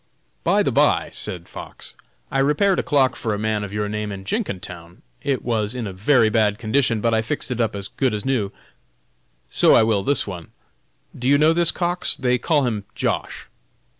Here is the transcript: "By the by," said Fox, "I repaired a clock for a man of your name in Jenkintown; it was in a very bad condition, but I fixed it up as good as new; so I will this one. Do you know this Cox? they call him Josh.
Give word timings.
"By 0.43 0.63
the 0.63 0.71
by," 0.71 1.11
said 1.13 1.47
Fox, 1.47 1.93
"I 2.31 2.39
repaired 2.39 2.79
a 2.79 2.81
clock 2.81 3.15
for 3.15 3.35
a 3.35 3.37
man 3.37 3.63
of 3.63 3.71
your 3.71 3.87
name 3.87 4.11
in 4.11 4.25
Jenkintown; 4.25 5.03
it 5.21 5.43
was 5.43 5.75
in 5.75 5.85
a 5.85 5.93
very 5.93 6.27
bad 6.27 6.57
condition, 6.57 7.01
but 7.01 7.13
I 7.13 7.21
fixed 7.21 7.51
it 7.51 7.61
up 7.61 7.75
as 7.75 7.87
good 7.87 8.15
as 8.15 8.25
new; 8.25 8.51
so 9.51 9.75
I 9.75 9.83
will 9.83 10.01
this 10.01 10.25
one. 10.25 10.47
Do 11.15 11.27
you 11.27 11.37
know 11.37 11.53
this 11.53 11.69
Cox? 11.69 12.15
they 12.17 12.39
call 12.39 12.65
him 12.65 12.85
Josh. 12.95 13.47